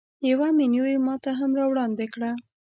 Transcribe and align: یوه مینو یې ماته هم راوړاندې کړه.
یوه 0.29 0.47
مینو 0.57 0.83
یې 0.91 0.97
ماته 1.07 1.31
هم 1.39 1.51
راوړاندې 1.59 2.05
کړه. 2.13 2.31